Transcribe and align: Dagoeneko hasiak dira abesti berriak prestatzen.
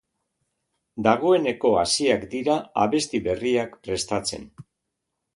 Dagoeneko 1.07 1.73
hasiak 1.81 2.23
dira 2.31 2.55
abesti 2.85 3.21
berriak 3.27 3.75
prestatzen. 3.89 4.49